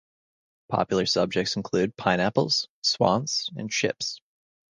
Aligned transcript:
Popular 0.67 1.05
subjects 1.05 1.55
include 1.57 1.95
pineapples, 1.95 2.67
swans, 2.81 3.51
and 3.55 3.71
ships. 3.71 4.19